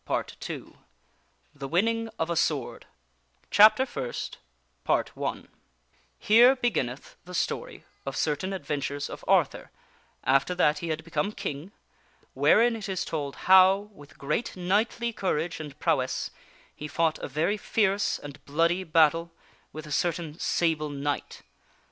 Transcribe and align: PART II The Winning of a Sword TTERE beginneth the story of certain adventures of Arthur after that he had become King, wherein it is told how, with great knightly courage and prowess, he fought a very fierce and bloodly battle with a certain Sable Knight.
PART 0.03 0.35
II 0.49 0.77
The 1.53 1.67
Winning 1.67 2.09
of 2.17 2.31
a 2.31 2.35
Sword 2.35 2.87
TTERE 3.51 3.85
beginneth 6.59 7.15
the 7.25 7.35
story 7.35 7.83
of 8.03 8.17
certain 8.17 8.51
adventures 8.51 9.11
of 9.11 9.23
Arthur 9.27 9.69
after 10.23 10.55
that 10.55 10.79
he 10.79 10.87
had 10.87 11.03
become 11.03 11.31
King, 11.33 11.71
wherein 12.33 12.75
it 12.75 12.89
is 12.89 13.05
told 13.05 13.35
how, 13.45 13.91
with 13.93 14.17
great 14.17 14.55
knightly 14.57 15.13
courage 15.13 15.59
and 15.59 15.77
prowess, 15.79 16.31
he 16.75 16.87
fought 16.87 17.19
a 17.19 17.27
very 17.27 17.57
fierce 17.57 18.17
and 18.17 18.43
bloodly 18.45 18.83
battle 18.83 19.31
with 19.71 19.85
a 19.85 19.91
certain 19.91 20.39
Sable 20.39 20.89
Knight. 20.89 21.43